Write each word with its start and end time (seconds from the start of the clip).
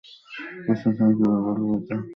প্রশাসনকে 0.65 1.13
কীভাবে 1.17 1.41
বলবে 1.47 1.73
এটা? 1.77 1.95